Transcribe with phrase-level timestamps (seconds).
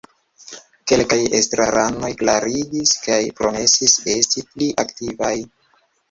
[0.91, 5.31] Kelkaj estraranoj klarigis kaj promesis esti pli aktivaj.